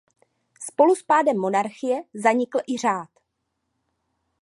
Spolu 0.59 0.95
s 0.95 1.03
pádem 1.03 1.37
monarchie 1.37 2.03
zanikl 2.13 2.59
i 2.69 2.77
řád. 2.77 3.09